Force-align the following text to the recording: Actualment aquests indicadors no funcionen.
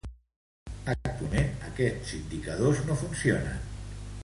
Actualment 0.93 1.53
aquests 1.67 2.15
indicadors 2.21 2.83
no 2.91 2.99
funcionen. 3.05 3.63